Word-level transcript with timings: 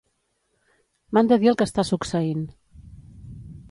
M'han 1.17 1.31
de 1.33 1.39
dir 1.45 1.51
el 1.53 1.59
que 1.61 1.69
està 1.71 1.87
succeint. 1.93 2.45